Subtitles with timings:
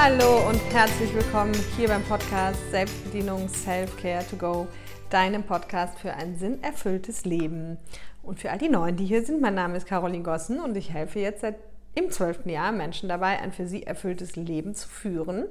[0.00, 4.68] Hallo und herzlich willkommen hier beim Podcast Selbstbedienung Self-Care to Go,
[5.10, 7.78] deinem Podcast für ein sinnerfülltes Leben.
[8.22, 10.92] Und für all die Neuen, die hier sind, mein Name ist Caroline Gossen und ich
[10.92, 11.56] helfe jetzt seit
[11.96, 15.46] im zwölften Jahr Menschen dabei, ein für sie erfülltes Leben zu führen.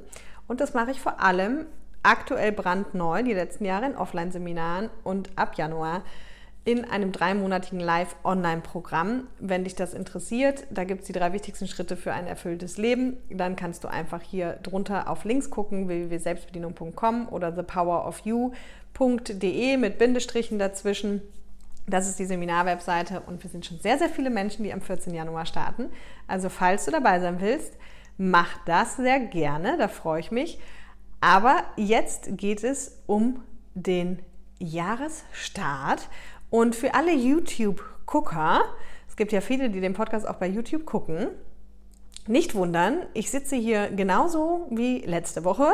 [0.48, 1.66] Und das mache ich vor allem
[2.02, 6.04] aktuell brandneu, die letzten Jahre in Offline-Seminaren und ab Januar
[6.68, 9.28] in einem dreimonatigen Live-Online-Programm.
[9.40, 13.16] Wenn dich das interessiert, da gibt es die drei wichtigsten Schritte für ein erfülltes Leben.
[13.30, 21.22] Dann kannst du einfach hier drunter auf Links gucken, www.selbstbedienung.com oder thepowerofyou.de mit Bindestrichen dazwischen.
[21.88, 25.14] Das ist die Seminarwebseite und wir sind schon sehr, sehr viele Menschen, die am 14.
[25.14, 25.86] Januar starten.
[26.28, 27.78] Also falls du dabei sein willst,
[28.18, 30.60] mach das sehr gerne, da freue ich mich.
[31.22, 33.40] Aber jetzt geht es um
[33.74, 34.20] den
[34.60, 36.10] Jahresstart
[36.50, 38.62] und für alle YouTube-Gucker,
[39.08, 41.30] es gibt ja viele, die den Podcast auch bei YouTube gucken,
[42.28, 45.68] nicht wundern, ich sitze hier genauso wie letzte Woche.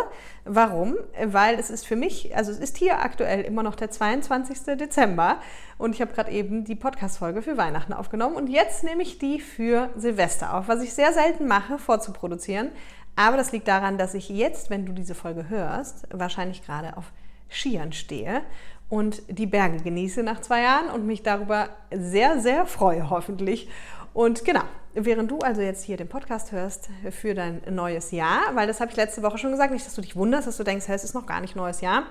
[0.45, 0.95] Warum?
[1.25, 4.77] Weil es ist für mich, also es ist hier aktuell immer noch der 22.
[4.77, 5.37] Dezember
[5.79, 9.39] und ich habe gerade eben die Podcast-Folge für Weihnachten aufgenommen und jetzt nehme ich die
[9.39, 12.69] für Silvester auf, was ich sehr selten mache, vorzuproduzieren.
[13.15, 17.11] Aber das liegt daran, dass ich jetzt, wenn du diese Folge hörst, wahrscheinlich gerade auf
[17.49, 18.41] Skiern stehe
[18.89, 23.67] und die Berge genieße nach zwei Jahren und mich darüber sehr, sehr freue, hoffentlich.
[24.13, 28.67] Und genau, während du also jetzt hier den Podcast hörst für dein neues Jahr, weil
[28.67, 30.87] das habe ich letzte Woche schon gesagt, nicht, dass du dich wunderst, dass du denkst,
[30.87, 32.03] hey, es ist noch gar nicht neues Jahr.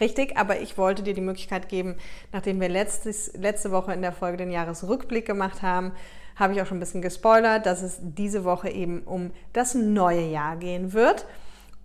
[0.00, 1.96] Richtig, aber ich wollte dir die Möglichkeit geben,
[2.32, 5.92] nachdem wir letztes, letzte Woche in der Folge den Jahresrückblick gemacht haben,
[6.36, 10.24] habe ich auch schon ein bisschen gespoilert, dass es diese Woche eben um das neue
[10.26, 11.26] Jahr gehen wird.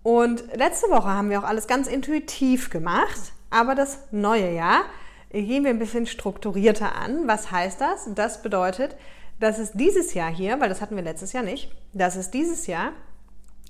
[0.04, 3.32] Und letzte Woche haben wir auch alles ganz intuitiv gemacht.
[3.54, 4.82] Aber das neue Jahr
[5.30, 7.28] gehen wir ein bisschen strukturierter an.
[7.28, 8.08] Was heißt das?
[8.12, 8.96] Das bedeutet,
[9.38, 12.66] dass es dieses Jahr hier, weil das hatten wir letztes Jahr nicht, dass es dieses
[12.66, 12.90] Jahr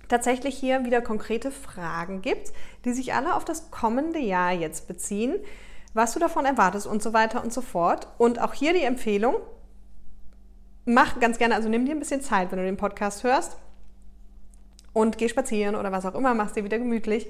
[0.09, 2.55] tatsächlich hier wieder konkrete Fragen gibt,
[2.87, 5.34] die sich alle auf das kommende Jahr jetzt beziehen,
[5.93, 8.09] was du davon erwartest und so weiter und so fort.
[8.17, 9.37] Und auch hier die Empfehlung,
[10.87, 13.59] mach ganz gerne, also nimm dir ein bisschen Zeit, wenn du den Podcast hörst
[14.94, 17.28] und geh spazieren oder was auch immer, machst dir wieder gemütlich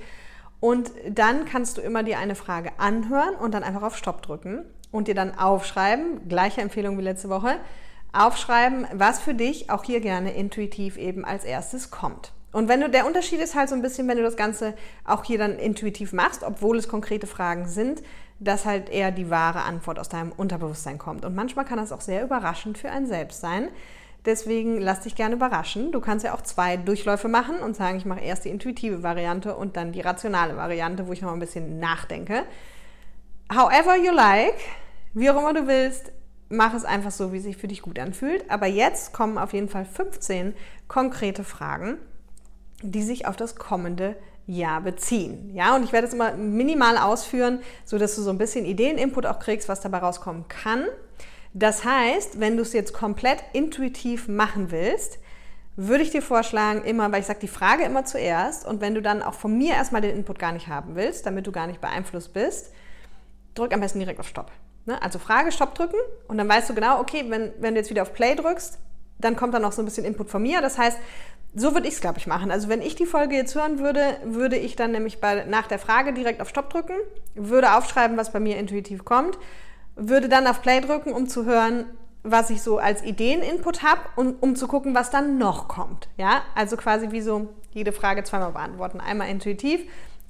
[0.65, 4.65] und dann kannst du immer dir eine Frage anhören und dann einfach auf Stopp drücken
[4.91, 7.57] und dir dann aufschreiben, gleiche Empfehlung wie letzte Woche,
[8.15, 12.33] aufschreiben, was für dich auch hier gerne intuitiv eben als erstes kommt.
[12.51, 14.73] Und wenn du, der Unterschied ist halt so ein bisschen, wenn du das Ganze
[15.05, 18.03] auch hier dann intuitiv machst, obwohl es konkrete Fragen sind,
[18.41, 21.27] dass halt eher die wahre Antwort aus deinem Unterbewusstsein kommt.
[21.27, 23.69] Und manchmal kann das auch sehr überraschend für einen selbst sein.
[24.25, 25.93] Deswegen lass dich gerne überraschen.
[25.93, 29.55] Du kannst ja auch zwei Durchläufe machen und sagen, ich mache erst die intuitive Variante
[29.55, 32.45] und dann die rationale Variante, wo ich noch ein bisschen nachdenke.
[33.53, 34.59] However you like,
[35.13, 36.11] wie auch immer du willst,
[36.49, 38.51] mach es einfach so, wie es sich für dich gut anfühlt.
[38.51, 40.55] Aber jetzt kommen auf jeden Fall 15
[40.89, 41.99] konkrete Fragen,
[42.83, 45.51] die sich auf das kommende Jahr beziehen.
[45.55, 49.39] Ja, und ich werde es immer minimal ausführen, sodass du so ein bisschen Ideen-Input auch
[49.39, 50.87] kriegst, was dabei rauskommen kann.
[51.55, 55.21] Das heißt, wenn du es jetzt komplett intuitiv machen willst,
[55.77, 59.01] würde ich dir vorschlagen, immer, weil ich sage die Frage immer zuerst und wenn du
[59.01, 61.81] dann auch von mir erstmal den Input gar nicht haben willst, damit du gar nicht
[61.81, 62.73] beeinflusst bist,
[63.55, 64.51] drück am besten direkt auf Stopp.
[64.85, 65.01] Ne?
[65.01, 68.03] Also Frage, Stopp drücken und dann weißt du genau, okay, wenn, wenn du jetzt wieder
[68.03, 68.79] auf Play drückst,
[69.19, 70.61] dann kommt dann noch so ein bisschen Input von mir.
[70.61, 70.99] Das heißt,
[71.55, 72.51] so würde ich es, glaube ich, machen.
[72.51, 75.79] Also wenn ich die Folge jetzt hören würde, würde ich dann nämlich bei, nach der
[75.79, 76.97] Frage direkt auf Stopp drücken,
[77.37, 79.39] würde aufschreiben, was bei mir intuitiv kommt
[79.97, 81.87] würde dann auf Play drücken, um zu hören,
[82.23, 86.09] was ich so als Ideen-Input habe und um zu gucken, was dann noch kommt.
[86.17, 89.01] Ja, also quasi wie so jede Frage zweimal beantworten.
[89.01, 89.83] Einmal intuitiv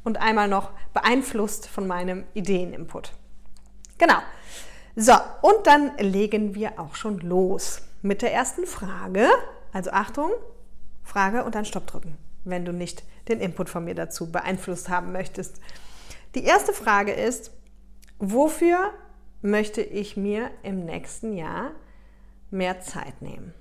[0.03, 3.13] und einmal noch beeinflusst von meinem Ideen-Input.
[3.99, 4.19] Genau.
[4.97, 9.29] So, und dann legen wir auch schon los mit der ersten Frage.
[9.73, 10.31] Also Achtung,
[11.03, 15.13] Frage und dann Stopp drücken, wenn du nicht den Input von mir dazu beeinflusst haben
[15.13, 15.61] möchtest.
[16.35, 17.53] Die erste Frage ist,
[18.19, 18.93] wofür
[19.45, 21.73] möchte ich mir im nächsten Jahr
[22.51, 23.53] mehr Zeit nehmen.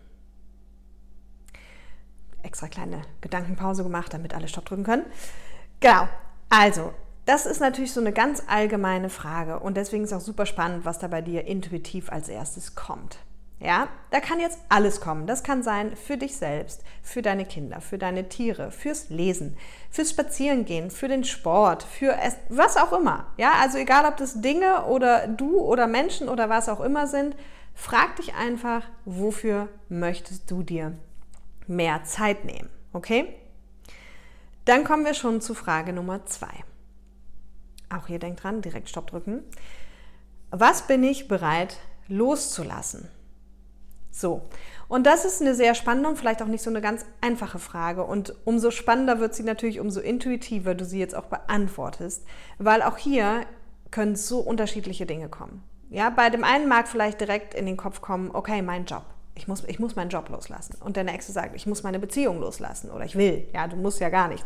[2.41, 5.05] Extra kleine Gedankenpause gemacht, damit alle Stopp drücken können.
[5.81, 6.07] Genau.
[6.49, 6.93] Also,
[7.25, 10.99] das ist natürlich so eine ganz allgemeine Frage und deswegen ist auch super spannend, was
[10.99, 13.17] da bei dir intuitiv als erstes kommt.
[13.63, 15.25] Ja, da kann jetzt alles kommen.
[15.25, 19.55] Das kann sein für dich selbst, für deine Kinder, für deine Tiere, fürs Lesen,
[19.89, 23.27] fürs Spazierengehen, für den Sport, für es, was auch immer.
[23.37, 27.37] Ja, also egal, ob das Dinge oder du oder Menschen oder was auch immer sind,
[27.73, 30.97] frag dich einfach, wofür möchtest du dir
[31.65, 32.69] mehr Zeit nehmen?
[32.91, 33.33] Okay?
[34.65, 36.65] Dann kommen wir schon zu Frage Nummer zwei.
[37.89, 39.41] Auch hier denkt dran, direkt Stopp drücken.
[40.51, 41.77] Was bin ich bereit
[42.09, 43.07] loszulassen?
[44.15, 44.43] So,
[44.87, 48.03] und das ist eine sehr spannende und vielleicht auch nicht so eine ganz einfache Frage.
[48.03, 52.23] Und umso spannender wird sie natürlich, umso intuitiver du sie jetzt auch beantwortest,
[52.59, 53.41] weil auch hier
[53.89, 55.63] können so unterschiedliche Dinge kommen.
[55.89, 59.03] Ja, bei dem einen mag vielleicht direkt in den Kopf kommen, okay, mein Job.
[59.33, 60.77] Ich muss, ich muss meinen Job loslassen.
[60.79, 63.47] Und der nächste sagt, ich muss meine Beziehung loslassen oder ich will.
[63.51, 64.45] Ja, du musst ja gar nicht.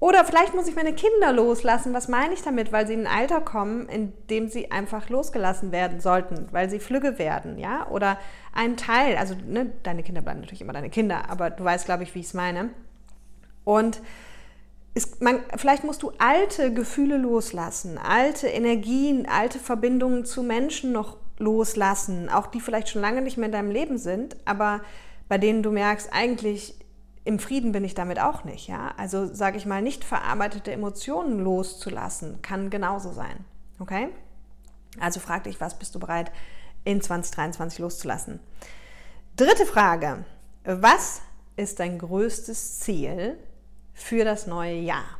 [0.00, 1.92] Oder vielleicht muss ich meine Kinder loslassen.
[1.92, 2.70] Was meine ich damit?
[2.70, 6.78] Weil sie in ein Alter kommen, in dem sie einfach losgelassen werden sollten, weil sie
[6.78, 7.88] flügge werden, ja?
[7.88, 8.18] Oder
[8.52, 12.04] ein Teil, also ne, deine Kinder bleiben natürlich immer deine Kinder, aber du weißt, glaube
[12.04, 12.70] ich, wie ich es meine.
[13.64, 14.00] Und
[14.94, 21.16] ist, man, vielleicht musst du alte Gefühle loslassen, alte Energien, alte Verbindungen zu Menschen noch
[21.38, 24.80] loslassen, auch die vielleicht schon lange nicht mehr in deinem Leben sind, aber
[25.28, 26.74] bei denen du merkst, eigentlich
[27.28, 28.68] im Frieden bin ich damit auch nicht.
[28.68, 28.94] Ja?
[28.96, 33.44] Also sage ich mal, nicht verarbeitete Emotionen loszulassen, kann genauso sein.
[33.78, 34.08] Okay?
[34.98, 36.32] Also frag dich, was bist du bereit
[36.84, 38.40] in 2023 loszulassen?
[39.36, 40.24] Dritte Frage.
[40.64, 41.20] Was
[41.56, 43.36] ist dein größtes Ziel
[43.92, 45.18] für das neue Jahr?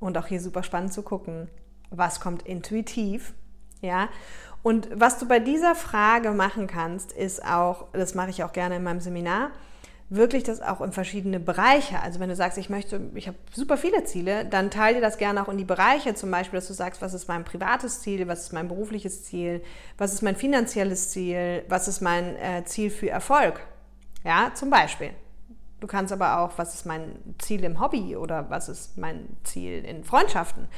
[0.00, 1.48] Und auch hier super spannend zu gucken,
[1.90, 3.32] was kommt intuitiv,
[3.80, 4.08] ja?
[4.64, 8.76] Und was du bei dieser Frage machen kannst, ist auch, das mache ich auch gerne
[8.76, 9.52] in meinem Seminar,
[10.10, 12.00] wirklich das auch in verschiedene Bereiche.
[12.00, 15.18] Also wenn du sagst, ich möchte, ich habe super viele Ziele, dann teile dir das
[15.18, 16.14] gerne auch in die Bereiche.
[16.14, 19.62] Zum Beispiel, dass du sagst, was ist mein privates Ziel, was ist mein berufliches Ziel,
[19.96, 23.60] was ist mein finanzielles Ziel, was ist mein äh, Ziel für Erfolg.
[24.24, 25.10] Ja, zum Beispiel.
[25.80, 29.84] Du kannst aber auch, was ist mein Ziel im Hobby oder was ist mein Ziel
[29.84, 30.68] in Freundschaften.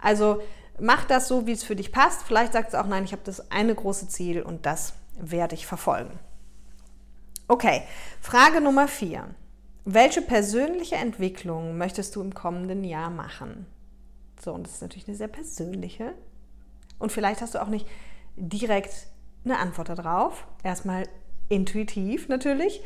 [0.00, 0.42] Also
[0.78, 2.22] mach das so, wie es für dich passt.
[2.22, 5.66] Vielleicht sagst du auch, nein, ich habe das eine große Ziel und das werde ich
[5.66, 6.18] verfolgen.
[7.46, 7.82] Okay,
[8.22, 9.34] Frage Nummer vier.
[9.84, 13.66] Welche persönliche Entwicklung möchtest du im kommenden Jahr machen?
[14.42, 16.14] So, und das ist natürlich eine sehr persönliche.
[16.98, 17.86] Und vielleicht hast du auch nicht
[18.36, 19.08] direkt
[19.44, 20.46] eine Antwort darauf.
[20.62, 21.06] Erstmal
[21.50, 22.82] intuitiv natürlich.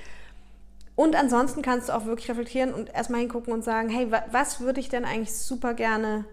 [0.97, 4.81] Und ansonsten kannst du auch wirklich reflektieren und erstmal hingucken und sagen, hey, was würde
[4.81, 6.25] ich denn eigentlich super gerne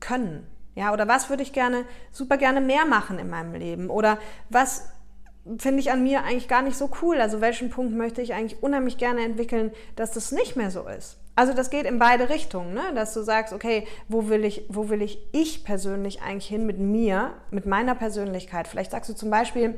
[0.00, 0.48] können?
[0.74, 3.88] Ja, oder was würde ich gerne, super gerne mehr machen in meinem Leben?
[3.88, 4.18] Oder
[4.50, 4.88] was
[5.58, 7.20] finde ich an mir eigentlich gar nicht so cool.
[7.20, 11.18] Also welchen Punkt möchte ich eigentlich unheimlich gerne entwickeln, dass das nicht mehr so ist.
[11.34, 12.82] Also das geht in beide Richtungen, ne?
[12.94, 16.78] dass du sagst, okay, wo will ich, wo will ich ich persönlich eigentlich hin mit
[16.78, 18.66] mir, mit meiner Persönlichkeit?
[18.66, 19.74] Vielleicht sagst du zum Beispiel,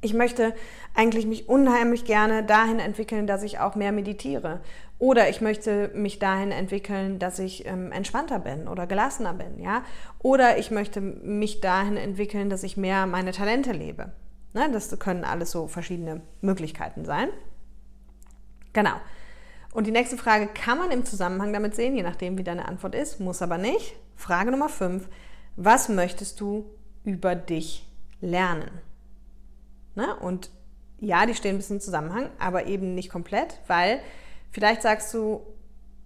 [0.00, 0.54] ich möchte
[0.94, 4.60] eigentlich mich unheimlich gerne dahin entwickeln, dass ich auch mehr meditiere.
[4.98, 9.82] Oder ich möchte mich dahin entwickeln, dass ich ähm, entspannter bin oder gelassener bin, ja.
[10.20, 14.12] Oder ich möchte mich dahin entwickeln, dass ich mehr meine Talente lebe.
[14.54, 17.28] Ne, das können alles so verschiedene Möglichkeiten sein.
[18.72, 18.94] Genau.
[19.72, 22.94] Und die nächste Frage kann man im Zusammenhang damit sehen, je nachdem, wie deine Antwort
[22.94, 23.96] ist, muss aber nicht.
[24.16, 25.08] Frage Nummer 5.
[25.56, 26.66] Was möchtest du
[27.04, 27.88] über dich
[28.20, 28.70] lernen?
[29.94, 30.14] Ne?
[30.16, 30.50] Und
[30.98, 34.00] ja, die stehen ein bisschen im Zusammenhang, aber eben nicht komplett, weil
[34.50, 35.40] vielleicht sagst du,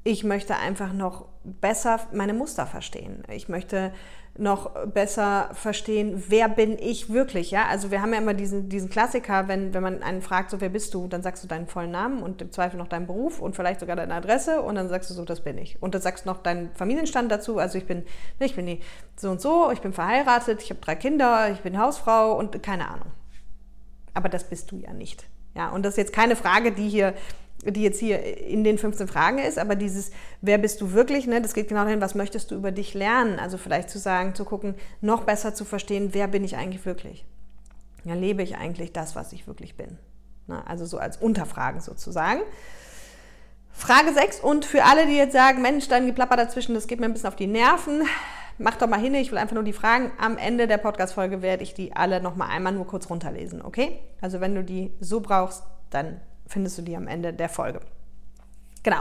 [0.04, 3.24] ich möchte einfach noch besser meine Muster verstehen.
[3.28, 3.92] Ich möchte
[4.38, 7.66] noch besser verstehen, wer bin ich wirklich, ja?
[7.66, 10.68] Also wir haben ja immer diesen, diesen Klassiker, wenn, wenn man einen fragt, so wer
[10.68, 13.56] bist du, dann sagst du deinen vollen Namen und im Zweifel noch deinen Beruf und
[13.56, 15.80] vielleicht sogar deine Adresse und dann sagst du so, das bin ich.
[15.82, 18.04] Und dann sagst du noch deinen Familienstand dazu, also ich bin,
[18.38, 18.80] ne, ich bin die
[19.16, 22.88] so und so, ich bin verheiratet, ich habe drei Kinder, ich bin Hausfrau und keine
[22.88, 23.10] Ahnung.
[24.14, 25.26] Aber das bist du ja nicht.
[25.54, 27.14] Ja, und das ist jetzt keine Frage, die hier
[27.72, 31.40] die jetzt hier in den 15 Fragen ist, aber dieses, wer bist du wirklich, ne,
[31.40, 33.38] das geht genau dahin, was möchtest du über dich lernen?
[33.38, 37.24] Also vielleicht zu sagen, zu gucken, noch besser zu verstehen, wer bin ich eigentlich wirklich?
[38.04, 39.98] Ja, lebe ich eigentlich das, was ich wirklich bin?
[40.46, 42.40] Ne, also so als Unterfragen sozusagen.
[43.72, 47.06] Frage 6 und für alle, die jetzt sagen, Mensch, dann geplapper dazwischen, das geht mir
[47.06, 48.04] ein bisschen auf die Nerven,
[48.58, 50.10] mach doch mal hin, ich will einfach nur die Fragen.
[50.18, 53.98] Am Ende der Podcast-Folge werde ich die alle nochmal einmal nur kurz runterlesen, okay?
[54.20, 57.80] Also wenn du die so brauchst, dann findest du die am Ende der Folge.
[58.82, 59.00] Genau.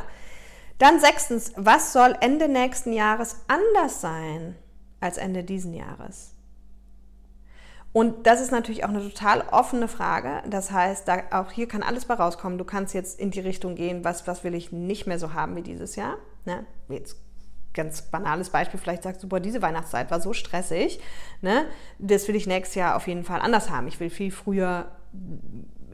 [0.77, 4.55] Dann sechstens, was soll Ende nächsten Jahres anders sein
[4.99, 6.35] als Ende diesen Jahres?
[7.93, 10.43] Und das ist natürlich auch eine total offene Frage.
[10.49, 12.57] Das heißt, da, auch hier kann alles bei rauskommen.
[12.57, 15.55] Du kannst jetzt in die Richtung gehen, was, was will ich nicht mehr so haben
[15.55, 16.17] wie dieses Jahr.
[16.43, 16.65] Ne?
[16.89, 17.15] Jetzt
[17.73, 20.99] ganz banales Beispiel, vielleicht sagst du, boah, diese Weihnachtszeit war so stressig.
[21.41, 21.67] Ne?
[21.97, 23.87] Das will ich nächstes Jahr auf jeden Fall anders haben.
[23.87, 24.91] Ich will viel früher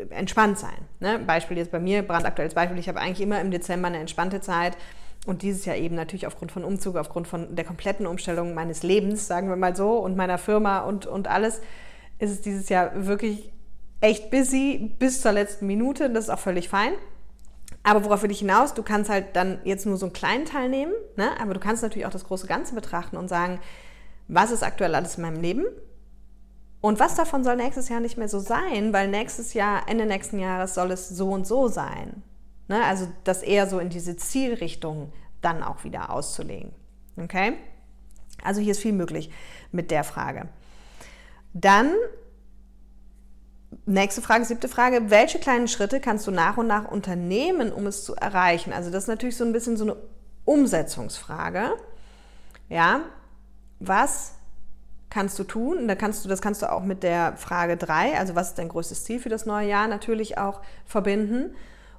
[0.10, 0.88] entspannt sein.
[1.00, 1.20] Ne?
[1.20, 4.78] Beispiel jetzt bei mir, brandaktuelles Beispiel, ich habe eigentlich immer im Dezember eine entspannte Zeit
[5.26, 9.28] und dieses Jahr eben natürlich aufgrund von Umzug, aufgrund von der kompletten Umstellung meines Lebens,
[9.28, 11.62] sagen wir mal so, und meiner Firma und, und alles,
[12.20, 13.52] ist es dieses Jahr wirklich
[14.00, 16.10] echt busy bis zur letzten Minute.
[16.10, 16.94] Das ist auch völlig fein.
[17.84, 18.74] Aber worauf will ich hinaus?
[18.74, 21.30] Du kannst halt dann jetzt nur so einen kleinen Teil nehmen, ne?
[21.40, 23.60] aber du kannst natürlich auch das große Ganze betrachten und sagen,
[24.28, 25.66] was ist aktuell alles in meinem Leben?
[26.82, 30.40] Und was davon soll nächstes Jahr nicht mehr so sein, weil nächstes Jahr, Ende nächsten
[30.40, 32.24] Jahres soll es so und so sein.
[32.68, 32.84] Ne?
[32.84, 36.72] Also das eher so in diese Zielrichtung dann auch wieder auszulegen.
[37.18, 37.54] Okay?
[38.44, 39.32] Also hier ist viel möglich
[39.72, 40.50] mit der Frage.
[41.54, 41.92] Dann
[43.86, 45.10] Nächste Frage, siebte Frage.
[45.10, 48.74] Welche kleinen Schritte kannst du nach und nach unternehmen, um es zu erreichen?
[48.74, 49.96] Also das ist natürlich so ein bisschen so eine
[50.44, 51.72] Umsetzungsfrage.
[52.70, 53.02] Ja,
[53.80, 54.34] was
[55.12, 55.88] kannst du tun?
[55.88, 58.70] Da kannst du, das kannst du auch mit der Frage 3, also was ist dein
[58.70, 61.56] größtes Ziel für das neue Jahr, natürlich auch verbinden.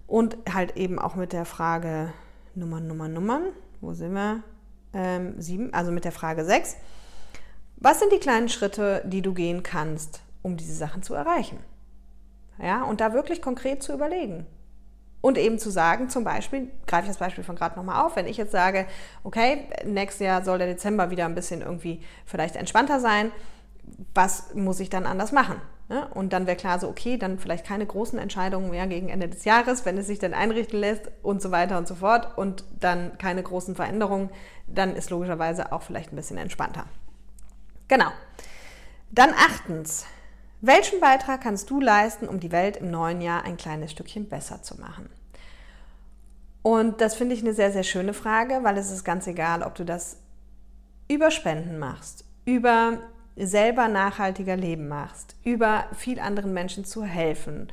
[0.09, 2.13] Und halt eben auch mit der Frage
[2.55, 3.43] Nummern, Nummern, Nummern.
[3.81, 4.43] Wo sind wir?
[4.93, 6.77] Ähm, sieben, also mit der Frage 6.
[7.77, 11.59] Was sind die kleinen Schritte, die du gehen kannst, um diese Sachen zu erreichen?
[12.61, 14.47] Ja, und da wirklich konkret zu überlegen.
[15.23, 18.27] Und eben zu sagen, zum Beispiel, greife ich das Beispiel von gerade nochmal auf, wenn
[18.27, 18.87] ich jetzt sage,
[19.25, 23.33] okay, nächstes Jahr soll der Dezember wieder ein bisschen irgendwie vielleicht entspannter sein,
[24.15, 25.57] was muss ich dann anders machen?
[26.15, 29.45] Und dann wäre klar so, okay, dann vielleicht keine großen Entscheidungen mehr gegen Ende des
[29.45, 33.19] Jahres, wenn es sich dann einrichten lässt und so weiter und so fort und dann
[33.19, 34.31] keine großen Veränderungen,
[34.67, 36.87] dann ist logischerweise auch vielleicht ein bisschen entspannter.
[37.89, 38.11] Genau.
[39.11, 40.07] Dann achtens,
[40.63, 44.63] welchen Beitrag kannst du leisten, um die Welt im neuen Jahr ein kleines Stückchen besser
[44.63, 45.11] zu machen?
[46.63, 49.75] Und das finde ich eine sehr, sehr schöne Frage, weil es ist ganz egal, ob
[49.75, 50.19] du das
[51.09, 52.99] über Spenden machst, über
[53.37, 57.69] selber nachhaltiger Leben machst, über viel anderen Menschen zu helfen,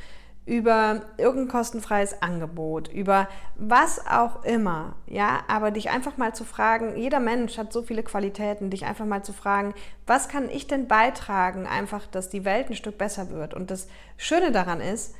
[0.50, 6.98] über irgendein kostenfreies Angebot, über was auch immer, ja, aber dich einfach mal zu fragen,
[6.98, 9.75] jeder Mensch hat so viele Qualitäten, dich einfach mal zu fragen,
[10.08, 13.53] was kann ich denn beitragen, einfach, dass die Welt ein Stück besser wird.
[13.53, 13.88] Und das
[14.18, 15.13] Schöne daran ist,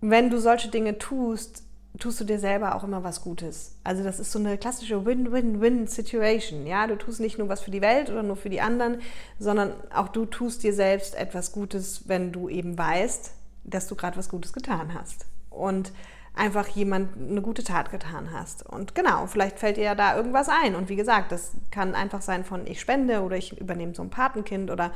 [0.00, 1.62] wenn du solche Dinge tust,
[2.00, 3.76] tust du dir selber auch immer was Gutes.
[3.84, 6.66] Also das ist so eine klassische Win-Win-Win-Situation.
[6.66, 9.00] Ja, du tust nicht nur was für die Welt oder nur für die anderen,
[9.38, 14.16] sondern auch du tust dir selbst etwas Gutes, wenn du eben weißt, dass du gerade
[14.16, 15.92] was Gutes getan hast und
[16.34, 18.64] einfach jemand eine gute Tat getan hast.
[18.64, 20.74] Und genau, vielleicht fällt dir ja da irgendwas ein.
[20.76, 24.10] Und wie gesagt, das kann einfach sein von ich spende oder ich übernehme so ein
[24.10, 24.92] Patenkind oder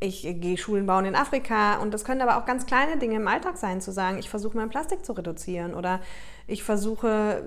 [0.00, 1.76] ich gehe Schulen bauen in Afrika.
[1.76, 4.56] Und das können aber auch ganz kleine Dinge im Alltag sein, zu sagen, ich versuche
[4.56, 6.00] mein Plastik zu reduzieren oder
[6.46, 7.42] ich versuche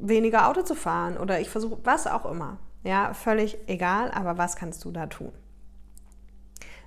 [0.00, 2.58] weniger Auto zu fahren oder ich versuche was auch immer.
[2.84, 5.32] Ja, völlig egal, aber was kannst du da tun?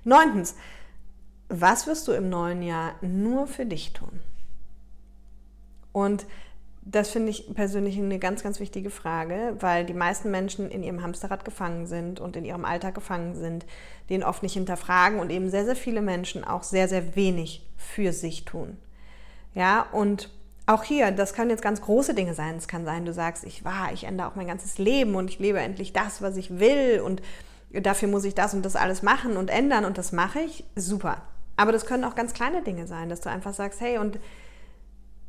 [0.04, 0.56] Neuntens,
[1.52, 4.20] was wirst du im neuen Jahr nur für dich tun?
[5.92, 6.26] Und
[6.80, 11.02] das finde ich persönlich eine ganz, ganz wichtige Frage, weil die meisten Menschen in ihrem
[11.02, 13.66] Hamsterrad gefangen sind und in ihrem Alltag gefangen sind,
[14.08, 18.12] den oft nicht hinterfragen und eben sehr, sehr viele Menschen auch sehr, sehr wenig für
[18.12, 18.78] sich tun.
[19.54, 20.30] Ja, und
[20.66, 22.56] auch hier, das können jetzt ganz große Dinge sein.
[22.56, 25.38] Es kann sein, du sagst, ich war, ich ändere auch mein ganzes Leben und ich
[25.38, 27.20] lebe endlich das, was ich will und
[27.70, 30.64] dafür muss ich das und das alles machen und ändern und das mache ich.
[30.74, 31.22] Super.
[31.62, 34.18] Aber das können auch ganz kleine Dinge sein, dass du einfach sagst, hey, und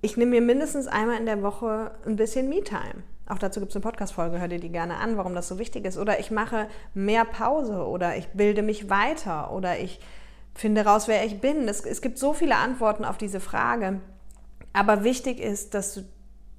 [0.02, 3.04] ich nehme mir mindestens einmal in der Woche ein bisschen Me-Time.
[3.30, 5.86] Auch dazu gibt es eine Podcast-Folge, hör dir die gerne an, warum das so wichtig
[5.86, 5.96] ist.
[5.96, 10.00] Oder ich mache mehr Pause oder ich bilde mich weiter oder ich
[10.56, 11.68] finde raus, wer ich bin.
[11.68, 14.02] Es, es gibt so viele Antworten auf diese Frage.
[14.74, 16.02] Aber wichtig ist, dass du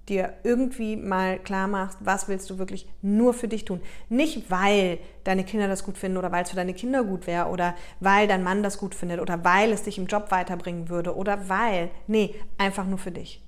[0.08, 3.80] dir irgendwie mal klar machst, was willst du wirklich nur für dich tun.
[4.08, 7.48] Nicht, weil deine Kinder das gut finden oder weil es für deine Kinder gut wäre
[7.48, 11.16] oder weil dein Mann das gut findet oder weil es dich im Job weiterbringen würde
[11.16, 13.44] oder weil, nee, einfach nur für dich.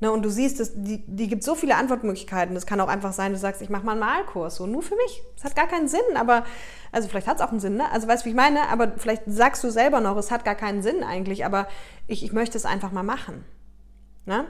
[0.00, 2.54] Ne, und du siehst, es, die, die gibt so viele Antwortmöglichkeiten.
[2.54, 4.94] Das kann auch einfach sein, du sagst, ich mache mal einen Malkurs, so nur für
[4.94, 5.22] mich.
[5.34, 6.44] Das hat gar keinen Sinn, aber,
[6.92, 7.90] also vielleicht hat es auch einen Sinn, ne?
[7.90, 8.68] Also weißt du, wie ich meine?
[8.68, 11.66] Aber vielleicht sagst du selber noch, es hat gar keinen Sinn eigentlich, aber
[12.06, 13.44] ich, ich möchte es einfach mal machen.
[14.24, 14.44] Ne?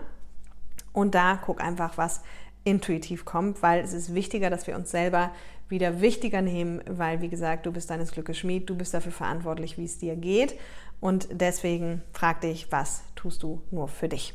[0.98, 2.22] Und da guck einfach, was
[2.64, 5.30] intuitiv kommt, weil es ist wichtiger, dass wir uns selber
[5.68, 9.78] wieder wichtiger nehmen, weil, wie gesagt, du bist deines Glückes Schmied, du bist dafür verantwortlich,
[9.78, 10.58] wie es dir geht.
[10.98, 14.34] Und deswegen frag dich, was tust du nur für dich?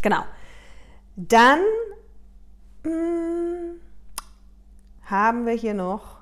[0.00, 0.22] Genau.
[1.16, 1.58] Dann
[2.84, 3.80] mh, hm,
[5.06, 6.18] haben wir hier noch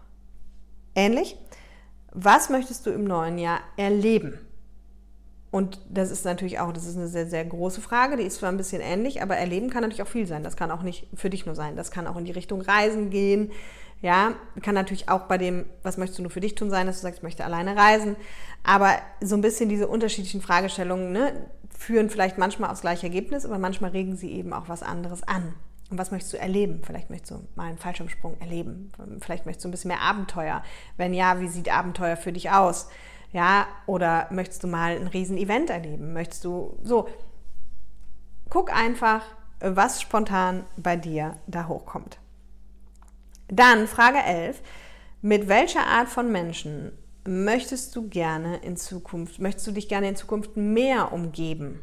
[0.94, 1.36] ähnlich.
[2.12, 4.38] Was möchtest du im neuen Jahr erleben?
[5.50, 8.50] Und das ist natürlich auch, das ist eine sehr, sehr große Frage, die ist zwar
[8.50, 10.44] ein bisschen ähnlich, aber erleben kann natürlich auch viel sein.
[10.44, 11.74] Das kann auch nicht für dich nur sein.
[11.74, 13.50] Das kann auch in die Richtung Reisen gehen.
[14.00, 16.96] Ja, kann natürlich auch bei dem, was möchtest du nur für dich tun sein, dass
[16.96, 18.16] du sagst, ich möchte alleine reisen.
[18.62, 21.32] Aber so ein bisschen diese unterschiedlichen Fragestellungen ne,
[21.76, 25.54] führen vielleicht manchmal aufs gleiche Ergebnis, aber manchmal regen sie eben auch was anderes an.
[25.90, 26.82] Und was möchtest du erleben?
[26.84, 28.92] Vielleicht möchtest du mal einen Fallschirmsprung erleben.
[29.20, 30.62] Vielleicht möchtest du ein bisschen mehr Abenteuer.
[30.96, 32.88] Wenn ja, wie sieht Abenteuer für dich aus?
[33.32, 36.12] Ja, oder möchtest du mal ein Riesen-Event erleben?
[36.12, 37.08] Möchtest du so?
[38.48, 39.22] Guck einfach,
[39.60, 42.18] was spontan bei dir da hochkommt.
[43.48, 44.60] Dann Frage 11.
[45.22, 46.92] Mit welcher Art von Menschen
[47.26, 51.80] möchtest du gerne in Zukunft, möchtest du dich gerne in Zukunft mehr umgeben?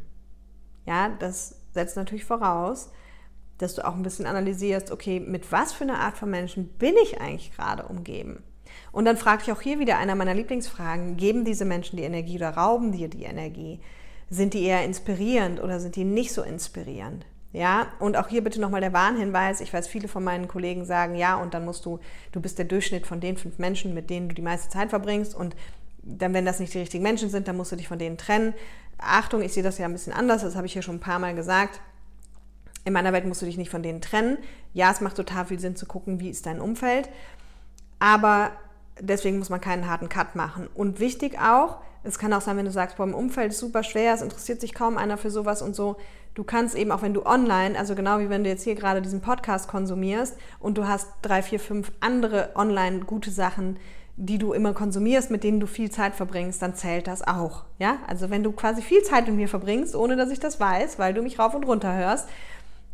[0.86, 2.92] Ja, das setzt natürlich voraus,
[3.60, 6.96] dass du auch ein bisschen analysierst, okay, mit was für einer Art von Menschen bin
[7.04, 8.44] ich eigentlich gerade umgeben?
[8.92, 12.38] Und dann frage ich auch hier wieder einer meiner Lieblingsfragen, geben diese Menschen die Energie
[12.38, 13.80] oder rauben dir die Energie?
[14.30, 17.26] Sind die eher inspirierend oder sind die nicht so inspirierend?
[17.54, 19.62] Ja, und auch hier bitte nochmal der Warnhinweis.
[19.62, 22.00] Ich weiß, viele von meinen Kollegen sagen, ja, und dann musst du,
[22.32, 25.34] du bist der Durchschnitt von den fünf Menschen, mit denen du die meiste Zeit verbringst.
[25.34, 25.56] Und
[26.04, 28.54] dann, wenn das nicht die richtigen Menschen sind, dann musst du dich von denen trennen.
[28.98, 31.20] Achtung, ich sehe das ja ein bisschen anders, das habe ich hier schon ein paar
[31.20, 31.82] Mal gesagt.
[32.86, 34.38] In meiner Welt musst du dich nicht von denen trennen.
[34.74, 37.10] Ja, es macht total viel Sinn zu gucken, wie ist dein Umfeld.
[38.00, 38.51] Aber
[39.00, 40.68] deswegen muss man keinen harten Cut machen.
[40.74, 43.84] Und wichtig auch, es kann auch sein, wenn du sagst, boah, im Umfeld ist super
[43.84, 45.98] schwer, es interessiert sich kaum einer für sowas und so.
[46.36, 49.01] Du kannst eben, auch wenn du online, also genau wie wenn du jetzt hier gerade
[49.01, 53.77] diesen Podcast konsumierst und du hast drei, vier, fünf andere online gute Sachen,
[54.18, 57.66] die du immer konsumierst, mit denen du viel Zeit verbringst, dann zählt das auch.
[57.77, 57.98] Ja?
[58.08, 61.13] Also wenn du quasi viel Zeit mit mir verbringst, ohne dass ich das weiß, weil
[61.13, 62.27] du mich rauf und runter hörst,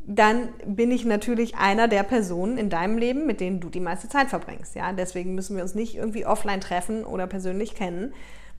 [0.06, 4.10] dann bin ich natürlich einer der Personen in deinem Leben, mit denen du die meiste
[4.10, 4.76] Zeit verbringst.
[4.76, 4.92] Ja?
[4.92, 8.14] Deswegen müssen wir uns nicht irgendwie offline treffen oder persönlich kennen,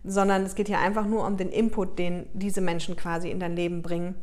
[0.04, 3.56] sondern es geht hier einfach nur um den Input, den diese Menschen quasi in dein
[3.56, 4.14] Leben bringen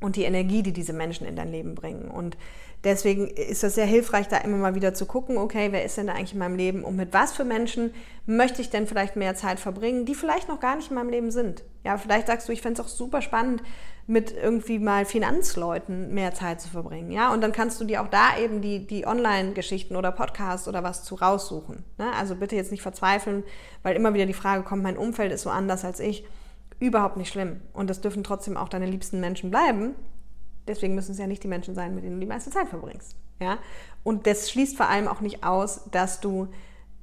[0.00, 2.10] und die Energie, die diese Menschen in dein Leben bringen.
[2.10, 2.36] Und
[2.84, 6.06] deswegen ist es sehr hilfreich, da immer mal wieder zu gucken, okay, wer ist denn
[6.06, 7.94] da eigentlich in meinem Leben und mit was für Menschen
[8.26, 11.30] möchte ich denn vielleicht mehr Zeit verbringen, die vielleicht noch gar nicht in meinem Leben
[11.30, 11.64] sind.
[11.84, 13.62] Ja, vielleicht sagst du, ich fände es auch super spannend,
[14.06, 17.10] mit irgendwie mal Finanzleuten mehr Zeit zu verbringen.
[17.10, 20.82] Ja, und dann kannst du dir auch da eben die, die Online-Geschichten oder Podcasts oder
[20.82, 21.84] was zu raussuchen.
[21.98, 22.12] Ne?
[22.18, 23.44] Also bitte jetzt nicht verzweifeln,
[23.82, 26.26] weil immer wieder die Frage kommt, mein Umfeld ist so anders als ich.
[26.80, 27.60] Überhaupt nicht schlimm.
[27.72, 29.94] Und das dürfen trotzdem auch deine liebsten Menschen bleiben.
[30.66, 33.16] Deswegen müssen es ja nicht die Menschen sein, mit denen du die meiste Zeit verbringst.
[33.40, 33.58] Ja?
[34.02, 36.48] Und das schließt vor allem auch nicht aus, dass du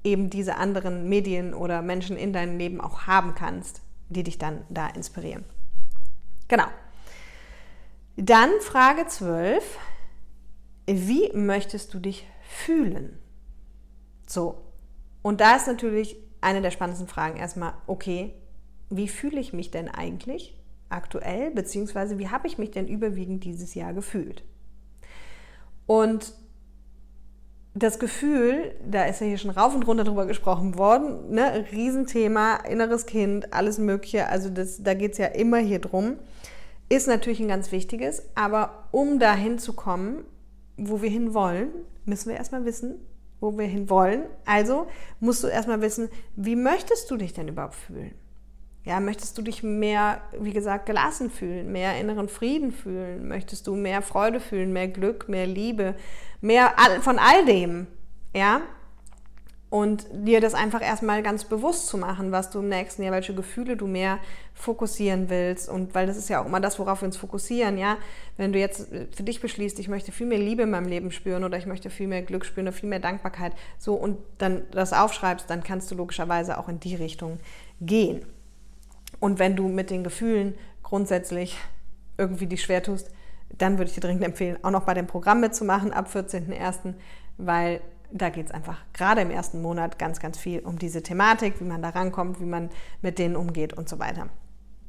[0.03, 4.63] eben diese anderen Medien oder Menschen in deinem Leben auch haben kannst, die dich dann
[4.69, 5.45] da inspirieren.
[6.47, 6.65] Genau.
[8.15, 9.63] Dann Frage 12.
[10.87, 13.17] Wie möchtest du dich fühlen?
[14.27, 14.61] So.
[15.21, 18.33] Und da ist natürlich eine der spannendsten Fragen erstmal, okay,
[18.89, 20.57] wie fühle ich mich denn eigentlich
[20.91, 24.43] aktuell, beziehungsweise wie habe ich mich denn überwiegend dieses Jahr gefühlt?
[25.85, 26.33] Und
[27.73, 31.65] das Gefühl, da ist ja hier schon rauf und runter drüber gesprochen worden, ne?
[31.71, 36.17] Riesenthema, inneres Kind, alles Mögliche, also das, da geht es ja immer hier drum
[36.91, 40.25] ist natürlich ein ganz wichtiges, aber um dahin zu kommen,
[40.75, 41.69] wo wir hin wollen,
[42.03, 42.95] müssen wir erstmal wissen,
[43.39, 44.23] wo wir hin wollen.
[44.45, 44.87] Also
[45.21, 48.13] musst du erstmal wissen, wie möchtest du dich denn überhaupt fühlen?
[48.83, 53.27] Ja, möchtest du dich mehr, wie gesagt, gelassen fühlen, mehr inneren Frieden fühlen?
[53.27, 55.95] Möchtest du mehr Freude fühlen, mehr Glück, mehr Liebe,
[56.41, 57.87] mehr von all dem?
[58.35, 58.61] Ja,
[59.71, 63.33] und dir das einfach erstmal ganz bewusst zu machen, was du im nächsten Jahr, welche
[63.33, 64.19] Gefühle du mehr
[64.53, 65.69] fokussieren willst.
[65.69, 67.97] Und weil das ist ja auch immer das, worauf wir uns fokussieren, ja.
[68.35, 71.45] Wenn du jetzt für dich beschließt, ich möchte viel mehr Liebe in meinem Leben spüren
[71.45, 74.91] oder ich möchte viel mehr Glück spüren oder viel mehr Dankbarkeit, so und dann das
[74.91, 77.39] aufschreibst, dann kannst du logischerweise auch in die Richtung
[77.79, 78.25] gehen.
[79.21, 81.57] Und wenn du mit den Gefühlen grundsätzlich
[82.17, 83.09] irgendwie dich schwer tust,
[83.57, 86.95] dann würde ich dir dringend empfehlen, auch noch bei dem Programm mitzumachen ab 14.01.,
[87.37, 87.81] weil
[88.11, 91.65] da geht es einfach gerade im ersten Monat ganz, ganz viel um diese Thematik, wie
[91.65, 92.69] man da rankommt, wie man
[93.01, 94.27] mit denen umgeht und so weiter.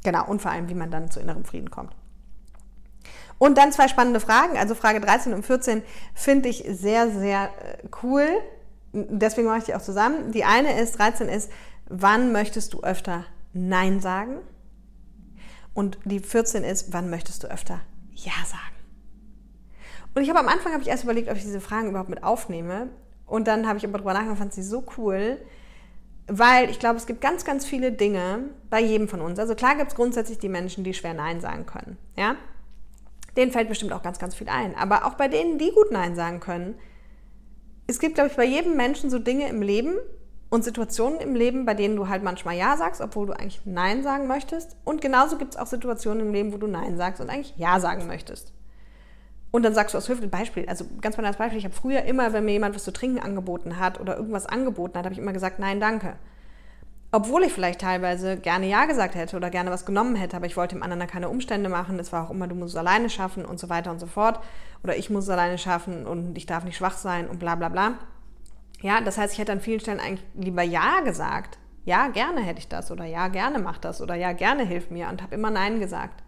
[0.02, 1.94] Genau, und vor allem, wie man dann zu innerem Frieden kommt.
[3.38, 4.56] Und dann zwei spannende Fragen.
[4.56, 5.82] Also Frage 13 und 14
[6.14, 8.26] finde ich sehr, sehr äh, cool.
[8.92, 10.32] Deswegen mache ich die auch zusammen.
[10.32, 11.50] Die eine ist, 13 ist,
[11.86, 14.38] wann möchtest du öfter Nein sagen?
[15.74, 17.80] Und die 14 ist, wann möchtest du öfter
[18.12, 18.60] Ja sagen?
[20.14, 22.22] Und ich habe am Anfang habe ich erst überlegt, ob ich diese Fragen überhaupt mit
[22.22, 22.88] aufnehme.
[23.26, 25.38] Und dann habe ich aber drüber nachgedacht, fand sie so cool,
[26.26, 29.38] weil ich glaube, es gibt ganz, ganz viele Dinge bei jedem von uns.
[29.38, 31.96] Also klar gibt es grundsätzlich die Menschen, die schwer Nein sagen können.
[32.16, 32.36] Ja?
[33.36, 34.76] Denen fällt bestimmt auch ganz, ganz viel ein.
[34.76, 36.74] Aber auch bei denen, die gut Nein sagen können,
[37.86, 39.96] es gibt, glaube ich, bei jedem Menschen so Dinge im Leben
[40.52, 44.02] und Situationen im Leben, bei denen du halt manchmal Ja sagst, obwohl du eigentlich Nein
[44.02, 44.76] sagen möchtest.
[44.84, 47.80] Und genauso gibt es auch Situationen im Leben, wo du Nein sagst und eigentlich Ja
[47.80, 48.52] sagen möchtest.
[49.50, 52.34] Und dann sagst du aus Höfel Beispiel, also ganz banales Beispiel, ich habe früher immer,
[52.34, 55.32] wenn mir jemand was zu trinken angeboten hat oder irgendwas angeboten hat, habe ich immer
[55.32, 56.16] gesagt, nein, danke.
[57.12, 60.58] Obwohl ich vielleicht teilweise gerne Ja gesagt hätte oder gerne was genommen hätte, aber ich
[60.58, 61.98] wollte dem anderen keine Umstände machen.
[61.98, 64.38] Es war auch immer, du musst es alleine schaffen und so weiter und so fort.
[64.84, 67.70] Oder ich muss es alleine schaffen und ich darf nicht schwach sein und bla bla
[67.70, 67.94] bla.
[68.82, 71.58] Ja, das heißt, ich hätte an vielen Stellen eigentlich lieber Ja gesagt.
[71.84, 75.08] Ja, gerne hätte ich das oder ja, gerne mach das oder ja, gerne hilf mir
[75.08, 76.22] und habe immer Nein gesagt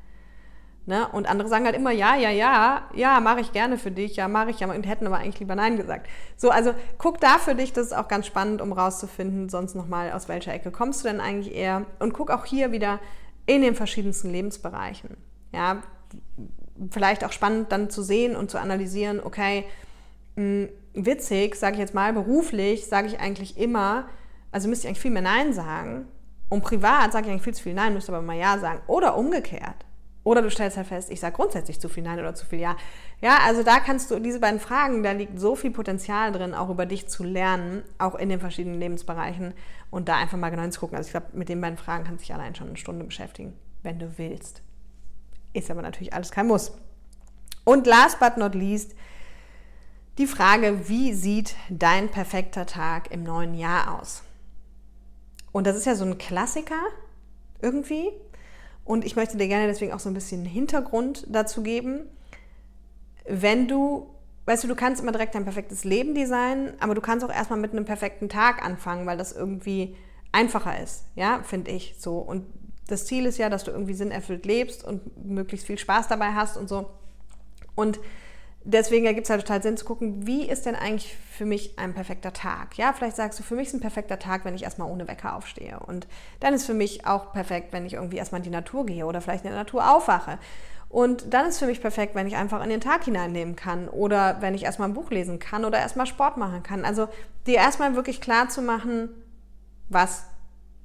[0.87, 1.09] Ne?
[1.09, 4.29] Und andere sagen halt immer, ja, ja, ja, ja, mache ich gerne für dich, ja,
[4.29, 6.09] mache ich ja, und hätten aber eigentlich lieber Nein gesagt.
[6.37, 10.13] So, also guck da für dich, das ist auch ganz spannend, um rauszufinden, sonst nochmal,
[10.13, 11.87] aus welcher Ecke kommst du denn eigentlich eher.
[12.01, 13.01] Und guck auch hier wieder
[13.47, 15.17] in den verschiedensten Lebensbereichen.
[15.53, 15.83] Ja,
[16.91, 19.65] vielleicht auch spannend dann zu sehen und zu analysieren, okay,
[20.37, 24.09] mh, hm, witzig, sage ich jetzt mal, beruflich sage ich eigentlich immer,
[24.53, 26.07] also müsste ich eigentlich viel mehr Nein sagen.
[26.49, 28.81] Und privat sage ich eigentlich viel zu viel Nein, müsste aber mal Ja sagen.
[28.87, 29.85] Oder umgekehrt.
[30.25, 32.77] Oder du stellst halt fest, ich sage grundsätzlich zu viel Nein oder zu viel Ja.
[33.21, 36.71] Ja, also da kannst du diese beiden Fragen, da liegt so viel Potenzial drin, auch
[36.71, 39.53] über dich zu lernen, auch in den verschiedenen Lebensbereichen
[39.91, 40.97] und da einfach mal genau hinzugucken.
[40.97, 43.53] Also ich glaube, mit den beiden Fragen kannst du dich allein schon eine Stunde beschäftigen,
[43.83, 44.63] wenn du willst.
[45.53, 46.73] Ist aber natürlich alles kein Muss.
[47.65, 48.95] Und last but not least,
[50.19, 54.23] die Frage, wie sieht dein perfekter Tag im neuen Jahr aus?
[55.53, 56.81] Und das ist ja so ein Klassiker
[57.61, 58.11] irgendwie.
[58.85, 62.07] Und ich möchte dir gerne deswegen auch so ein bisschen Hintergrund dazu geben.
[63.27, 64.11] Wenn du,
[64.45, 67.59] weißt du, du kannst immer direkt dein perfektes Leben designen, aber du kannst auch erstmal
[67.59, 69.97] mit einem perfekten Tag anfangen, weil das irgendwie
[70.33, 72.19] einfacher ist, ja, finde ich so.
[72.19, 72.45] Und
[72.89, 76.57] das Ziel ist ja, dass du irgendwie sinnerfüllt lebst und möglichst viel Spaß dabei hast
[76.57, 76.91] und so.
[77.75, 77.99] Und
[78.65, 81.95] deswegen ergibt es halt total Sinn zu gucken, wie ist denn eigentlich für mich ein
[81.95, 82.77] perfekter Tag?
[82.77, 85.37] Ja, vielleicht sagst du, für mich ist ein perfekter Tag, wenn ich erstmal ohne Wecker
[85.37, 85.79] aufstehe.
[85.79, 86.07] Und
[86.41, 89.21] dann ist für mich auch perfekt, wenn ich irgendwie erstmal in die Natur gehe oder
[89.21, 90.39] vielleicht in der Natur aufwache.
[90.89, 94.41] Und dann ist für mich perfekt, wenn ich einfach in den Tag hineinnehmen kann oder
[94.41, 96.85] wenn ich erstmal ein Buch lesen kann oder erstmal Sport machen kann.
[96.85, 97.09] Also
[97.47, 99.09] dir erstmal wirklich klar zu machen,
[99.89, 100.25] was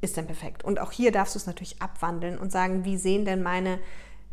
[0.02, 0.63] ist denn perfekt?
[0.63, 3.80] Und auch hier darfst du es natürlich abwandeln und sagen, wie sehen denn meine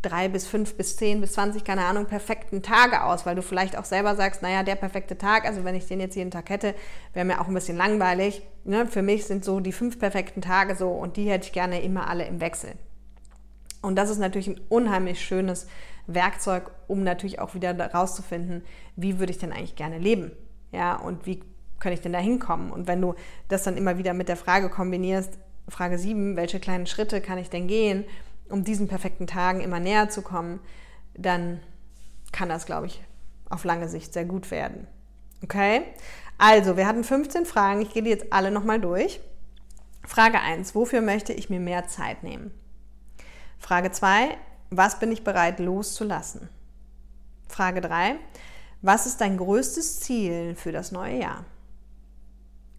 [0.03, 3.77] drei bis fünf bis zehn bis zwanzig, keine Ahnung, perfekten Tage aus, weil du vielleicht
[3.77, 6.75] auch selber sagst, naja, der perfekte Tag, also wenn ich den jetzt jeden Tag hätte,
[7.13, 8.43] wäre mir auch ein bisschen langweilig.
[8.65, 8.87] Ne?
[8.87, 12.09] Für mich sind so die fünf perfekten Tage so und die hätte ich gerne immer
[12.09, 12.73] alle im Wechsel.
[13.83, 15.67] Und das ist natürlich ein unheimlich schönes
[16.07, 18.65] Werkzeug, um natürlich auch wieder rauszufinden,
[18.97, 20.33] wie würde ich denn eigentlich gerne leben?
[20.73, 21.43] Ja, und wie
[21.79, 22.71] kann ich denn da hinkommen?
[22.71, 23.15] Und wenn du
[23.49, 27.51] das dann immer wieder mit der Frage kombinierst, Frage 7, welche kleinen Schritte kann ich
[27.51, 28.05] denn gehen,
[28.49, 30.61] um diesen perfekten Tagen immer näher zu kommen,
[31.15, 31.61] dann
[32.33, 33.03] kann das, glaube ich,
[33.49, 34.87] auf lange Sicht sehr gut werden.
[35.43, 35.83] Okay?
[36.39, 37.81] Also, wir hatten 15 Fragen.
[37.81, 39.21] Ich gehe die jetzt alle nochmal durch.
[40.07, 40.75] Frage 1.
[40.75, 42.53] Wofür möchte ich mir mehr Zeit nehmen?
[43.59, 44.37] Frage 2.
[44.71, 46.49] Was bin ich bereit loszulassen?
[47.49, 48.17] Frage 3.
[48.83, 51.45] Was ist dein größtes Ziel für das neue Jahr?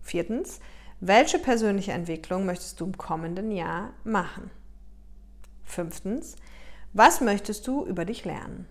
[0.01, 0.59] Viertens.
[0.99, 4.49] Welche persönliche Entwicklung möchtest du im kommenden Jahr machen?
[5.67, 6.37] Fünftens,
[6.93, 8.65] was möchtest du über dich lernen?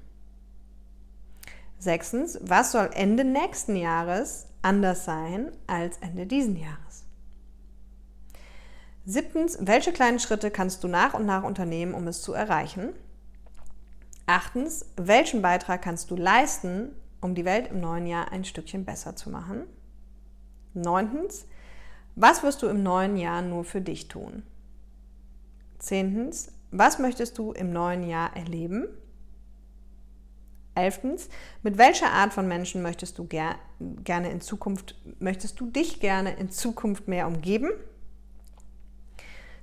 [1.78, 7.04] Sechstens, was soll Ende nächsten Jahres anders sein als Ende diesen Jahres?
[9.04, 12.92] Siebtens, welche kleinen Schritte kannst du nach und nach unternehmen, um es zu erreichen?
[14.24, 19.14] Achtens, welchen Beitrag kannst du leisten, um die Welt im neuen Jahr ein Stückchen besser
[19.14, 19.62] zu machen?
[20.74, 21.46] Neuntens,
[22.16, 24.42] was wirst du im neuen Jahr nur für dich tun?
[25.78, 28.86] Zehntens, was möchtest du im neuen Jahr erleben?
[30.74, 31.30] Elftens,
[31.62, 33.56] mit welcher Art von Menschen möchtest du ger
[34.04, 37.70] gerne in Zukunft, möchtest du dich gerne in Zukunft mehr umgeben?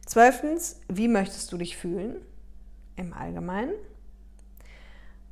[0.05, 2.17] Zwölftens, wie möchtest du dich fühlen
[2.95, 3.73] im Allgemeinen?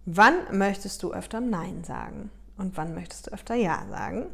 [0.05, 4.27] Wann möchtest du öfter Nein sagen und wann möchtest du öfter Ja sagen?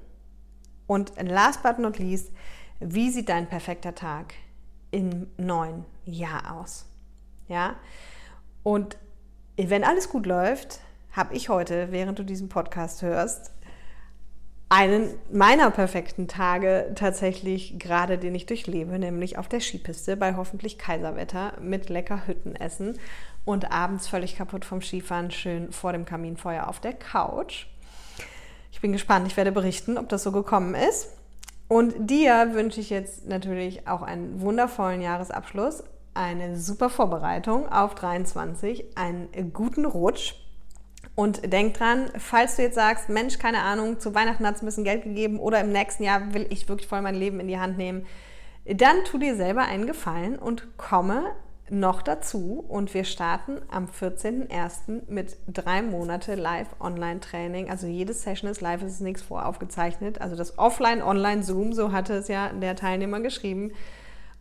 [0.85, 2.31] Und last but not least,
[2.79, 4.33] wie sieht dein perfekter Tag
[4.91, 6.85] im neuen Jahr aus?
[7.47, 7.75] Ja?
[8.63, 8.97] Und
[9.57, 10.79] wenn alles gut läuft,
[11.11, 13.51] habe ich heute, während du diesen Podcast hörst,
[14.69, 20.77] einen meiner perfekten Tage tatsächlich gerade, den ich durchlebe, nämlich auf der Skipiste bei hoffentlich
[20.77, 22.99] Kaiserwetter mit lecker Hüttenessen
[23.45, 27.67] und abends völlig kaputt vom Skifahren schön vor dem Kaminfeuer auf der Couch.
[28.73, 31.13] Ich bin gespannt, ich werde berichten, ob das so gekommen ist.
[31.69, 35.83] Und dir wünsche ich jetzt natürlich auch einen wundervollen Jahresabschluss,
[36.17, 40.33] eine super Vorbereitung auf 23, einen guten Rutsch.
[41.15, 44.65] Und denk dran, falls du jetzt sagst, Mensch, keine Ahnung, zu Weihnachten hat es ein
[44.65, 47.59] bisschen Geld gegeben oder im nächsten Jahr will ich wirklich voll mein Leben in die
[47.59, 48.05] Hand nehmen,
[48.65, 51.23] dann tu dir selber einen Gefallen und komme
[51.69, 55.03] noch dazu und wir starten am 14.01.
[55.07, 57.69] mit drei Monate Live-Online-Training.
[57.69, 60.21] Also jede Session ist live, es ist nichts voraufgezeichnet.
[60.21, 63.71] Also das Offline-Online-Zoom, so hatte es ja der Teilnehmer geschrieben.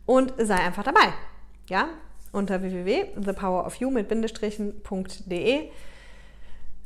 [0.05, 1.13] Und sei einfach dabei
[1.69, 1.87] ja,
[2.31, 5.69] unter www.thepowerofyou mit Bindestrichen.de.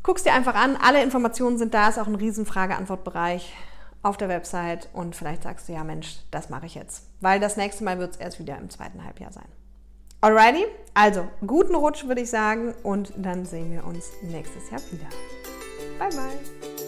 [0.03, 3.53] Guckst dir einfach an, alle Informationen sind da, ist auch ein riesen Frage-Antwort-Bereich
[4.03, 7.55] auf der Website und vielleicht sagst du ja, Mensch, das mache ich jetzt, weil das
[7.55, 9.45] nächste Mal wird es erst wieder im zweiten Halbjahr sein.
[10.21, 15.07] Alrighty, also guten Rutsch würde ich sagen und dann sehen wir uns nächstes Jahr wieder.
[15.99, 16.80] Bye bye.